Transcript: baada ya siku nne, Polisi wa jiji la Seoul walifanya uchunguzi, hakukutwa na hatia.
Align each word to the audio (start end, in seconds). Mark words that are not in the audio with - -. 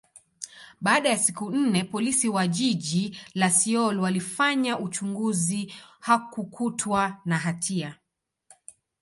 baada 0.81 1.09
ya 1.09 1.17
siku 1.17 1.51
nne, 1.51 1.83
Polisi 1.83 2.29
wa 2.29 2.47
jiji 2.47 3.17
la 3.33 3.51
Seoul 3.51 3.99
walifanya 3.99 4.79
uchunguzi, 4.79 5.73
hakukutwa 5.99 7.17
na 7.25 7.37
hatia. 7.37 7.95